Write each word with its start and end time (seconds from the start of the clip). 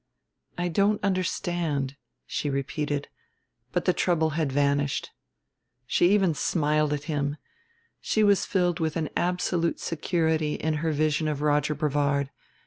"I 0.57 0.67
don't 0.67 0.99
understand," 1.03 1.95
she 2.25 2.49
repeated, 2.49 3.07
but 3.71 3.85
the 3.85 3.93
trouble 3.93 4.31
had 4.31 4.51
vanished. 4.51 5.11
She 5.85 6.09
even 6.11 6.33
smiled 6.33 6.91
at 6.91 7.03
him: 7.03 7.37
she 7.99 8.23
was 8.23 8.43
filled 8.47 8.79
with 8.79 8.95
an 8.97 9.09
absolute 9.15 9.79
security 9.79 10.55
in 10.55 10.73
her 10.81 10.91
vision 10.91 11.27
of 11.27 11.43
Roger 11.43 11.75
Brevard. 11.75 12.31